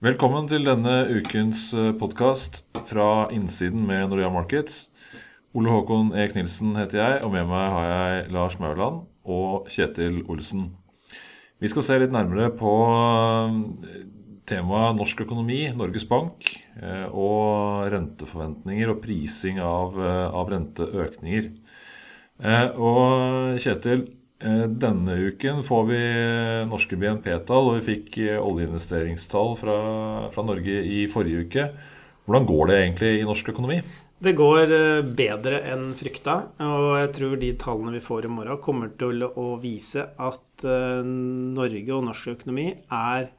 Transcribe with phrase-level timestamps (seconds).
[0.00, 4.86] Velkommen til denne ukens podkast fra innsiden med Norea Markets.
[5.52, 10.22] Ole Håkon Eek Nilsen heter jeg, og med meg har jeg Lars Mauland og Kjetil
[10.32, 10.70] Olsen.
[11.60, 12.72] Vi skal se litt nærmere på
[14.48, 16.48] temaet norsk økonomi, Norges Bank,
[17.12, 21.52] og renteforventninger og prising av, av renteøkninger.
[22.80, 26.02] Og Kjetil, Eh, denne uken får vi
[26.68, 29.80] norske BNP-tall, og vi fikk eh, oljeinvesteringstall fra,
[30.32, 31.66] fra, Norge i forrige uke.
[32.24, 33.80] Hvordan går det egentlig i norsk økonomi?
[34.20, 36.38] Det går eh, bedre enn frykta.
[36.64, 41.94] Og jeg tror de tallene vi får i morgen, kommer til å vise at Norge
[41.96, 43.30] og norsk økonomi er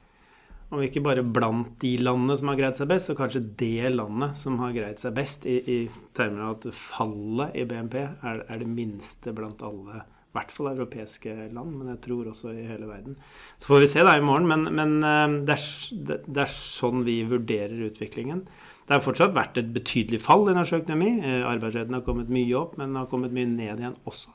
[0.71, 4.37] om ikke bare blant de landene som har greid seg best, så kanskje det landet
[4.39, 8.61] som har greid seg best, i, i termer av at fallet i BNP er, er
[8.61, 12.63] det minste blant alle land i hvert fall europeiske land, men jeg tror også i
[12.63, 13.17] hele verden.
[13.59, 17.03] Så får vi se da i morgen, men, men eh, det, er, det, er, sånn
[17.03, 18.45] vi vurderer utviklingen.
[18.87, 21.17] Det har fortsatt vært et betydelig fall i norsk økonomi.
[21.19, 24.31] Eh, arbeidsledigheten har kommet mye opp, men har kommet mye ned igjen også.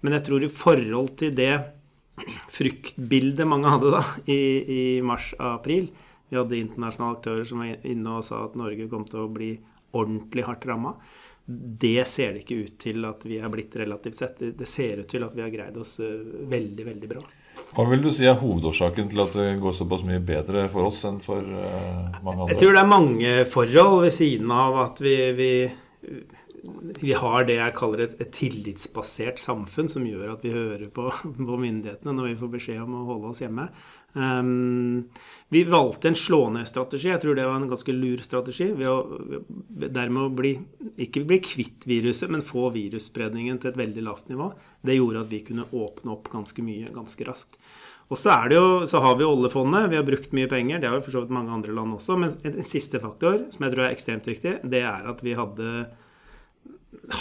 [0.00, 1.52] Men jeg tror i forhold til det
[2.54, 5.88] fryktbildet mange hadde da i, i mars-april
[6.30, 9.50] Vi hadde internasjonale aktører som var inne og sa at Norge kom til å bli
[9.94, 10.94] ordentlig hardt ramma
[11.46, 14.44] det ser det ikke ut til at vi er blitt relativt sett.
[14.56, 17.24] Det ser ut til at vi har greid oss eh, veldig, veldig bra.
[17.74, 21.02] Hva vil du si er hovedårsaken til at det går såpass mye bedre for oss
[21.06, 22.52] enn for uh, mange andre?
[22.54, 25.50] Jeg tror det er mange forhold ved siden av at vi, vi,
[27.02, 31.10] vi har det jeg kaller et, et, tillitsbasert samfunn, som gjør at vi hører på,
[31.50, 33.68] på myndighetene når vi får beskjed om å holde oss hjemme.
[34.14, 35.10] Um,
[35.50, 37.10] vi valgte en slå-ned-strategi.
[37.10, 38.70] Jeg tror det var en ganske lur strategi.
[38.78, 40.54] Ved å dermed å bli,
[41.00, 44.50] ikke bli kvitt viruset, men få virusspredningen til et veldig lavt nivå.
[44.84, 47.58] Det gjorde at vi kunne åpne opp ganske mye ganske raskt.
[48.12, 49.88] Og så, jo, så har vi oljefondet.
[49.90, 50.80] Vi har brukt mye penger.
[50.80, 52.18] Det har jo for så vidt mange andre land også.
[52.20, 55.70] Men en siste faktor som jeg tror er ekstremt viktig, det er at vi hadde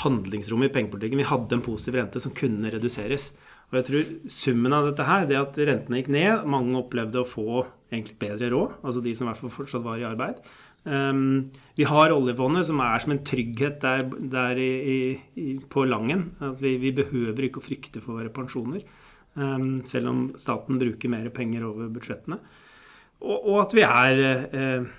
[0.03, 1.21] handlingsrom i pengepolitikken.
[1.23, 3.31] Vi hadde en positiv rente som kunne reduseres.
[3.71, 7.27] Og jeg tror summen av dette her, det at rentene gikk ned, mange opplevde å
[7.27, 10.43] få egentlig bedre råd, altså de som i hvert fall fortsatt var i arbeid.
[10.83, 16.31] Um, vi har oljefondet, som er som en trygghet der, der i, i, på Langen.
[16.43, 18.83] At vi, vi, behøver ikke å frykte for våre pensjoner,
[19.39, 22.41] um, selv om staten bruker mer penger over budsjettene.
[23.23, 24.21] Og, og at vi er
[24.51, 24.91] uh,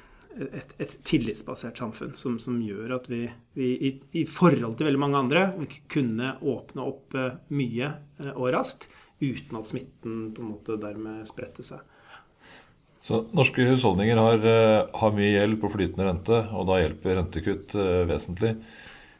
[0.48, 3.26] et, et, tillitsbasert samfunn som, som gjør at vi,
[3.58, 5.46] vi i, i, forhold til veldig mange andre
[5.92, 7.92] kunne åpne opp uh, mye
[8.24, 8.88] uh, og raskt
[9.20, 11.84] uten at smitten på en måte dermed spredte seg.
[13.04, 17.76] Så Norske husholdninger har, uh, har, mye gjeld på flytende rente, og da hjelper rentekutt
[18.08, 18.54] vesentlig.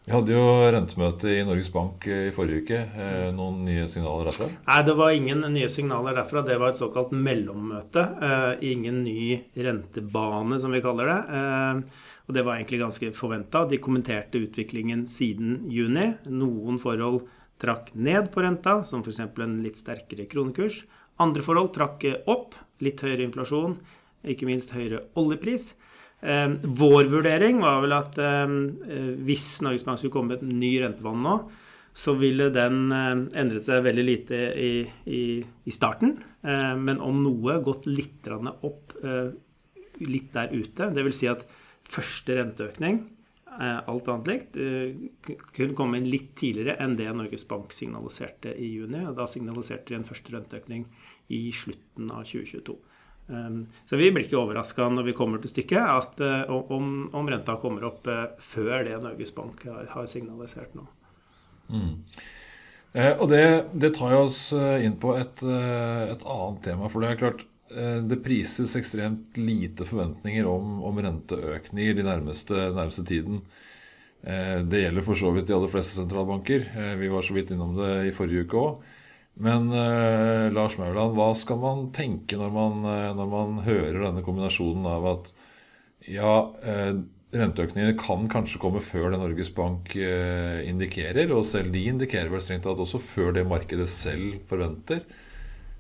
[0.05, 2.81] Vi hadde jo rentemøte i Norges Bank eh, i forrige uke.
[3.00, 4.50] Eh, noen nye signaler derfra?
[4.67, 6.43] Nei, det var ingen nye signaler derfra.
[6.45, 8.03] Det var et såkalt mellommøte.
[8.27, 11.47] Eh, ingen ny rentebane, som vi kaller det.
[12.28, 13.65] Og det var egentlig ganske forventa.
[13.69, 16.11] De kommenterte utviklingen siden juni.
[16.28, 17.22] Noen forhold
[17.62, 19.20] trakk ned på renta, som f.eks.
[19.20, 20.82] en litt sterkere kronekurs.
[21.22, 22.56] Andre forhold trakk opp.
[22.82, 23.76] Litt høyere inflasjon,
[24.26, 25.75] ikke minst høyere oljepris.
[26.25, 28.54] Eh, vår vurdering var vel at eh,
[29.26, 31.37] hvis Norges Bank skulle komme med et ny rentevann nå,
[31.94, 33.10] så ville den eh,
[33.42, 34.72] endret seg veldig lite i,
[35.06, 36.19] i, i starten.
[36.44, 38.91] Men om noe gått litt opp
[40.04, 40.91] litt der ute.
[40.92, 41.16] Dvs.
[41.16, 41.47] Si at
[41.88, 42.98] første renteøkning,
[43.54, 44.56] alt annet likt,
[45.54, 49.04] kunne komme inn litt tidligere enn det Norges Bank signaliserte i juni.
[49.06, 50.88] og Da signaliserte de en første renteøkning
[51.34, 52.76] i slutten av 2022.
[53.26, 57.31] Um, så vi blir ikke overraska når vi kommer til stykket, at, uh, om, om,
[57.32, 58.09] renta kommer opp
[58.44, 60.84] før det Norges Bank har, har signalisert nå.
[61.72, 61.94] Mm.
[62.92, 66.91] Eh, og det, det, tar oss inn på et, et, annet tema.
[66.92, 73.05] For det er klart det prises ekstremt lite forventninger om, om renteøkninger de nærmeste, nærmeste
[73.09, 73.41] tiden.
[74.25, 76.67] Det gjelder for så vidt de aller fleste sentralbanker.
[77.01, 78.85] Vi var så vidt innom det i forrige uke òg.
[79.45, 79.67] Men
[80.55, 82.84] Lars Mauland, hva skal man tenke når man,
[83.19, 85.33] når man, hører denne kombinasjonen av at
[86.07, 86.37] ja,
[87.34, 92.69] renteøkningene kan kanskje komme før det Norges Bank indikerer, og selv de indikerer vel strengt
[92.69, 95.03] tatt også før det markedet selv forventer.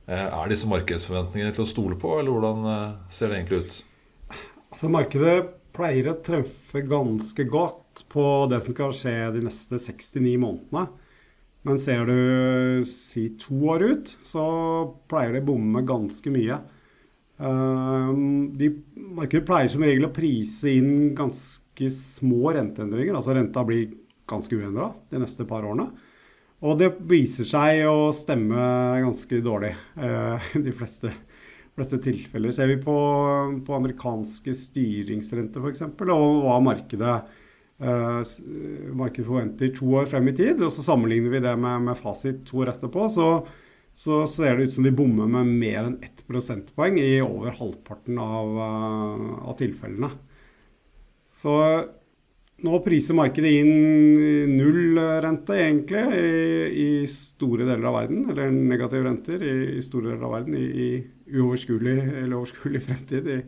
[0.06, 2.66] Er disse markedsforventningene til å stole på, eller hvordan
[3.08, 3.78] ser det egentlig ut?
[4.74, 5.36] Altså Markedet
[5.74, 10.86] pleier å treffe ganske godt på det som skal skje de neste 69 månedene.
[11.64, 14.44] Men ser du si to år ut, så
[15.08, 16.58] pleier det å bomme ganske mye.
[17.40, 18.68] Ehm, de,
[19.16, 23.16] markedet pleier som regel å prise inn ganske små renteendringer.
[23.16, 23.94] Altså renta blir
[24.28, 25.88] ganske uendra de neste par årene.
[26.64, 28.56] Og det viser seg å stemme
[29.04, 31.10] ganske dårlig i de fleste,
[31.76, 32.54] fleste tilfeller.
[32.56, 32.94] Ser vi på,
[33.66, 37.18] på amerikanske styringsrenter f.eks., og hva markedet,
[37.84, 38.32] eh,
[38.96, 42.46] markedet forventer to år frem i tid, og så sammenligner vi det med, med fasit
[42.48, 43.28] to år etterpå, så,
[43.92, 48.22] så ser det ut som de bommer med mer enn ett prosentpoeng i over halvparten
[48.24, 50.14] av, eh, av tilfellene.
[51.34, 51.58] Så
[52.64, 56.30] nå priser markedet inn null rente, egentlig, i,
[56.84, 58.24] i, store deler av verden.
[58.32, 60.88] Eller negative renter i, i store deler av verden i, i
[61.34, 63.38] uoverskuelig eller overskuelig fremtid de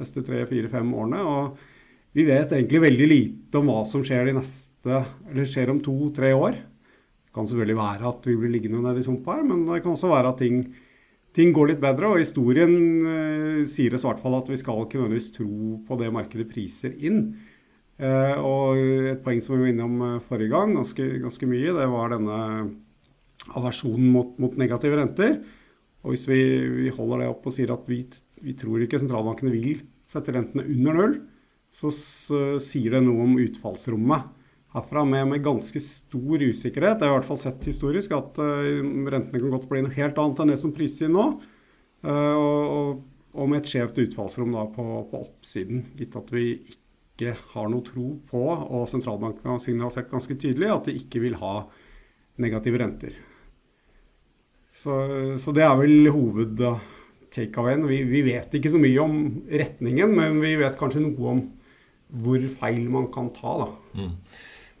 [0.00, 1.22] neste tre, fire, fem årene.
[1.26, 5.02] Og vi vet egentlig veldig lite om hva som skjer neste,
[5.46, 6.58] skjer om to-tre år.
[7.26, 9.94] Det kan selvfølgelig være at vi blir liggende nede i sumpa her, men det kan
[9.94, 10.64] også være at ting,
[11.36, 12.10] ting går litt bedre.
[12.10, 12.74] Og historien
[13.06, 16.96] eh, sier i hvert fall at vi skal ikke nødvendigvis tro på det markedet priser
[16.98, 17.24] inn.
[18.00, 18.80] Eh, og
[19.10, 22.38] et poeng som vi var innom eh, forrige gang, ganske, ganske mye, det var denne
[23.56, 25.38] aversjonen mot, mot, negative renter.
[26.00, 26.40] Og hvis vi,
[26.86, 28.00] vi, holder det opp og sier at vi,
[28.40, 31.16] vi, tror ikke sentralbankene vil sette rentene under null,
[31.70, 34.36] så, så sier det noe om utfallsrommet
[34.74, 37.00] herfra med, med, ganske stor usikkerhet.
[37.00, 38.80] Det er i hvert fall sett historisk at uh,
[39.10, 41.26] rentene kan godt bli noe helt annet enn det som prises inn nå.
[42.06, 43.00] Uh, og,
[43.34, 46.78] og, med et skjevt utfallsrom da, på, på, oppsiden, gitt at vi ikke
[47.20, 51.36] ikke har noe tro på, og sentralbanken har signalisert ganske tydelig, at de ikke vil
[51.40, 51.54] ha
[52.40, 53.16] negative renter.
[54.72, 54.96] Så,
[55.42, 57.84] så det er vel hoved-takeawayen.
[57.90, 59.18] Vi, vi, vet ikke så mye om
[59.50, 61.42] retningen, men vi vet kanskje noe om
[62.10, 63.58] hvor feil man kan ta.
[63.60, 63.68] da.
[64.00, 64.14] Mm.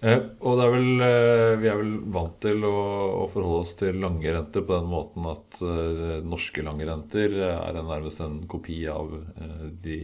[0.00, 2.76] Eh, og er vel, eh, vi er vel vant til å,
[3.20, 7.76] å, forholde oss til lange renter på den måten at eh, norske lange renter er
[7.76, 9.98] nærmest en kopi av eh, de,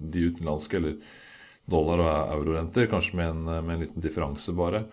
[0.00, 0.96] de, utenlandske, eller
[1.70, 4.84] dollar- og eurorenter, kanskje med en, med en, liten differanse bare.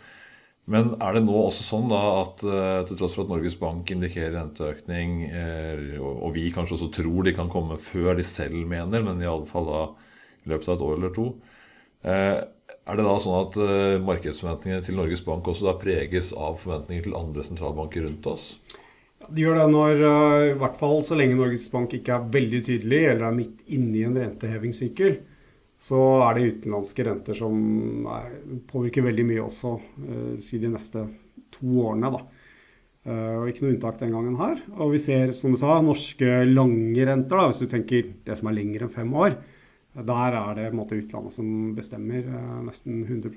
[0.66, 3.90] Men er det nå også sånn da at uh, til tross for at Norges Bank
[3.92, 9.04] indikerer renteøkning, uh, og, vi kanskje også tror de kan komme før de selv mener,
[9.04, 9.82] men i alle fall da
[10.44, 11.28] i løpet av et år eller to,
[12.08, 12.38] uh,
[12.84, 13.56] er det da sånn at
[14.04, 18.48] markedsforventningene til Norges Bank også da preges av forventninger til andre sentralbanker rundt oss?
[19.24, 20.02] Det gjør det når,
[20.50, 24.02] i hvert fall så lenge Norges Bank ikke er veldig tydelig eller er midt inne
[24.02, 25.16] i en rentehevingssykkel
[25.84, 26.00] så
[26.30, 27.58] er det utenlandske renter som
[28.08, 28.30] er,
[28.70, 31.04] påvirker veldig mye også uh, de neste
[31.54, 32.12] to årene.
[32.14, 32.22] da.
[33.04, 34.62] Uh, og Ikke noe unntak den gangen her.
[34.78, 38.48] Og vi ser, som du sa, norske lange renter, da, hvis du tenker det som
[38.48, 39.36] er lengre enn fem år.
[39.94, 43.36] Der er det måte, utlandet som bestemmer uh, nesten 100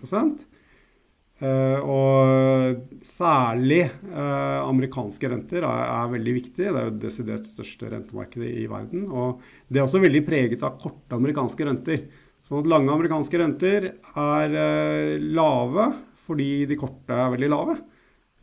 [1.36, 6.62] Uh, og særlig uh, amerikanske renter er, er, veldig viktig.
[6.62, 9.04] Det er jo det desidert største rentemarkedet i verden.
[9.12, 12.06] Og det er også veldig preget av korte amerikanske renter.
[12.46, 15.90] Sånn at lange amerikanske renter er eh, lave
[16.26, 17.76] fordi de korte er veldig lave.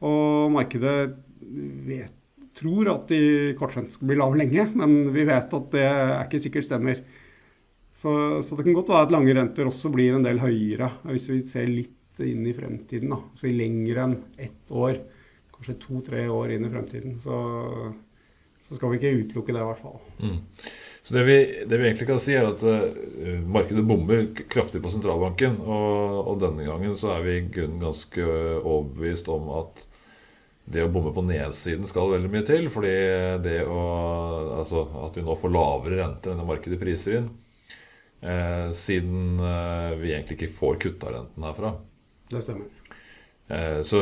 [0.07, 0.97] Og markedet
[1.87, 2.13] vet,
[2.55, 6.41] tror at de kortrente skal bli lave lenge, men vi vet at det er ikke
[6.43, 7.01] sikkert stemmer.
[7.93, 11.27] Så, så, det kan godt være at lange renter også blir en del høyere hvis
[11.29, 13.11] vi ser litt inn i fremtiden.
[13.13, 13.19] Da.
[13.37, 14.97] Så lenger enn ett år,
[15.53, 17.19] kanskje to-tre år inn i fremtiden.
[17.21, 17.37] Så,
[18.65, 20.01] så, skal vi ikke utelukke det, i hvert fall.
[20.19, 20.39] Mm.
[21.03, 24.91] Så det vi, det vi, egentlig kan si, er at uh, markedet bommer kraftig på
[24.93, 25.57] sentralbanken.
[25.59, 28.27] Og, og, denne gangen så er vi i grunnen ganske
[28.61, 29.83] overbevist om at
[30.63, 32.69] det å bomme på nedsiden skal veldig mye til.
[32.71, 32.93] Fordi
[33.43, 33.81] det å,
[34.61, 37.27] altså, at vi nå får lavere renter enn det markedet priser inn,
[38.23, 41.75] uh, siden uh, vi egentlig ikke får kutta renten herfra.
[42.31, 42.71] Det stemmer.
[43.51, 43.99] Eh, så,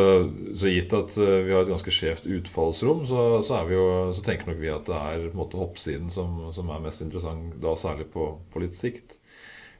[0.53, 4.51] så, gitt at eh, vi har et ganske skjevt utfallsrom, så, så, jo, så, tenker
[4.51, 7.73] nok vi at det er på en måte hoppsiden som, som er mest interessant, da
[7.79, 9.17] særlig på, på litt sikt.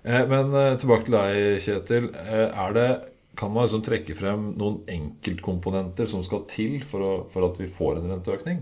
[0.01, 0.49] Eh, men
[0.81, 2.09] tilbake til deg, Kjetil.
[2.11, 2.89] Det,
[3.37, 7.69] kan man liksom trekke frem noen enkeltkomponenter som skal til for, å, for at vi
[7.71, 8.59] får en renteøkning?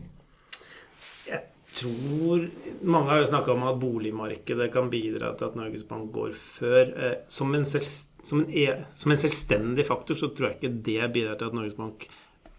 [1.80, 2.46] Tror
[2.84, 6.94] Mange har jo snakka om at boligmarkedet kan bidra til at Norges Bank går før.
[7.32, 11.12] Som en selvstendig som en, e, som en, selvstendig faktor så tror jeg ikke det
[11.16, 12.06] bidrar til at Norges Bank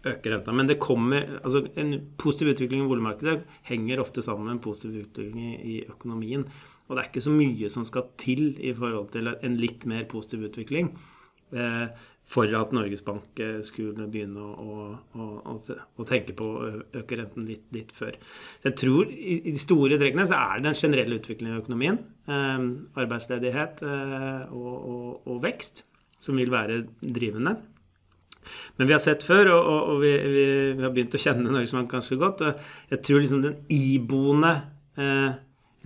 [0.01, 0.53] øker renta.
[0.55, 5.03] Men det kommer, altså en positiv utvikling i boligmarkedet henger ofte sammen med en positiv
[5.03, 6.47] utvikling i, i, økonomien.
[6.87, 10.07] Og det er ikke så mye som skal til i forhold til en litt mer
[10.09, 10.89] positiv utvikling.
[11.53, 11.87] Eh,
[12.31, 15.55] for at Norges Bank eh, skulle begynne å, å, å,
[15.99, 16.69] å, tenke på å
[17.01, 18.15] øke renten litt, litt før.
[18.61, 21.61] Så jeg tror i, i, de store trekkene så er det den generelle utviklingen i
[21.63, 21.99] økonomien,
[22.31, 22.63] eh,
[23.03, 25.83] arbeidsledighet eh, og, og, og, vekst,
[26.21, 27.57] som vil være drivende.
[28.77, 30.45] Men vi har sett før, og, og vi, vi,
[30.77, 32.45] vi, har begynt å kjenne Norges Bank ganske godt.
[32.47, 34.55] og Jeg tror liksom den iboende
[34.97, 35.33] eh,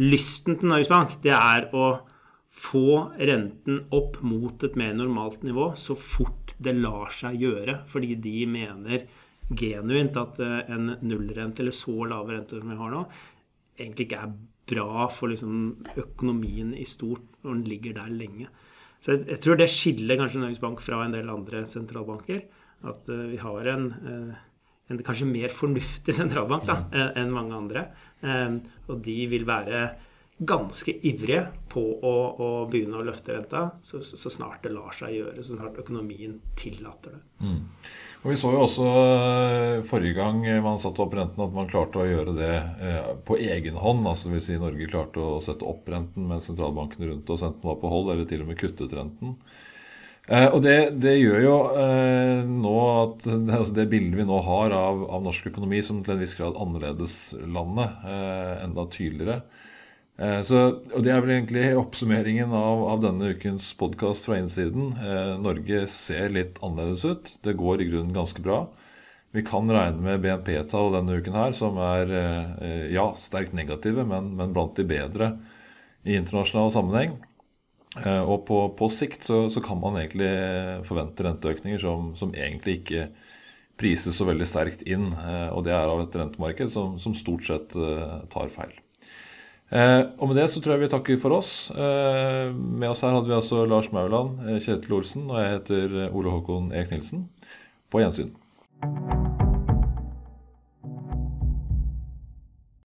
[0.04, 1.96] lysten til Norges Bank, det er å
[2.56, 8.16] få renten opp mot et mer normalt nivå så fort det lar seg gjøre, fordi
[8.24, 9.04] de mener
[9.52, 13.02] genuint at eh, en nullrente, eller så lave renter som vi har nå,
[13.76, 14.38] egentlig ikke er
[14.72, 18.48] bra for liksom økonomien i stort når den ligger der lenge.
[19.04, 22.40] Så jeg, jeg tror det skiller kanskje Norges Bank fra en del andre sentralbanker.
[22.90, 24.40] At uh, vi har en, uh,
[24.90, 26.80] en, kanskje mer fornuftig sentralbank da,
[27.20, 27.86] enn mange andre.
[28.90, 29.84] Og de vil være
[30.38, 35.14] ganske ivrige på å, å begynne å løfte renta så, så, snart det lar seg
[35.16, 37.22] gjøre, så snart økonomien tillater det.
[37.46, 37.62] Mm.
[38.26, 42.02] Og Vi så jo også eh, forrige gang man satte opp renten, at man klarte
[42.02, 44.04] å gjøre det eh, på egen hånd.
[44.12, 47.80] altså vil si Norge klarte å sette opp renten mens sentralbanken rundt oss enten var
[47.80, 49.38] på hold eller til og med kuttet renten.
[50.28, 54.42] Eh, og det, det, gjør jo eh, nå at det, altså det, bildet vi nå
[54.50, 59.46] har av, av, norsk økonomi som til en viss grad annerledes landet, eh, enda tydeligere,
[59.46, 59.65] Eh,
[60.16, 60.60] så,
[60.96, 64.94] og Det er vel egentlig oppsummeringen av, av denne ukens podkast fra innsiden.
[64.96, 67.34] Eh, Norge ser litt annerledes ut.
[67.44, 68.62] Det går i grunnen ganske bra.
[69.36, 74.30] Vi kan regne med BNP-tall denne uken her som er eh, ja, sterkt negative, men,
[74.38, 75.34] men, blant de bedre
[76.08, 77.18] i internasjonal sammenheng.
[78.00, 80.32] Eh, og på, på sikt så, så, kan man egentlig
[80.88, 83.10] forvente renteøkninger som, som, egentlig ikke
[83.76, 85.10] prises så veldig sterkt inn.
[85.12, 88.72] Eh, og det er av et rentemarked som, som stort sett eh, tar feil.
[89.74, 91.72] Eh, og med det så tror jeg vi takker for oss.
[91.72, 95.98] Eh, med oss her hadde vi altså Lars Mauland, eh, Kjetil Olsen og jeg heter
[96.12, 97.28] Ole Håkon Eek Nilsen.
[97.90, 98.34] På gjensyn.